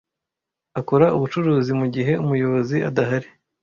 [0.79, 3.29] Akora ubucuruzi mugihe umuyobozi adahari.